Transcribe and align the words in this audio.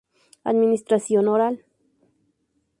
Administración: 0.43 1.27
oral. 1.27 1.55